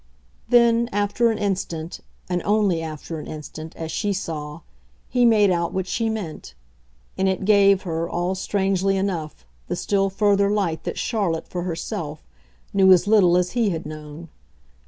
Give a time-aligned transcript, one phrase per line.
[0.49, 4.61] Then, after an instant and only after an instant, as she saw
[5.07, 6.55] he made out what she meant;
[7.19, 12.23] and it gave her, all strangely enough, the still further light that Charlotte, for herself,
[12.73, 14.29] knew as little as he had known.